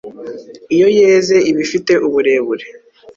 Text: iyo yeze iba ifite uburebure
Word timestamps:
iyo 0.75 0.87
yeze 0.97 1.35
iba 1.49 1.59
ifite 1.65 1.93
uburebure 2.07 2.65